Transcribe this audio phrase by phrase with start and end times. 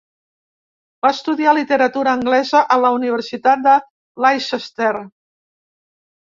[1.05, 3.75] Va estudiar Literatura Anglesa a la Universitat de
[4.27, 4.91] Leicester.